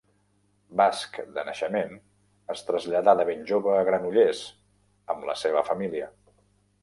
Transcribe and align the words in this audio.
Basc 0.79 1.17
de 1.33 1.43
naixement, 1.49 1.91
es 2.55 2.63
traslladà 2.69 3.15
de 3.19 3.27
ben 3.29 3.45
jove 3.51 3.75
a 3.81 3.85
Granollers 3.91 4.41
amb 5.15 5.27
la 5.31 5.37
seva 5.45 5.63
família. 5.71 6.09